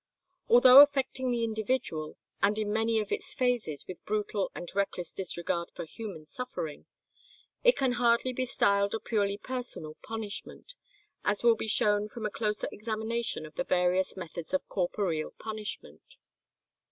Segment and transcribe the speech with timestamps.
[0.47, 5.69] Although affecting the individual, and in many of its phases with brutal and reckless disregard
[5.75, 6.87] for human suffering,
[7.63, 10.73] it can hardly be styled a purely personal punishment,
[11.23, 16.01] as will be shown from a closer examination of the various methods of corporeal punishment.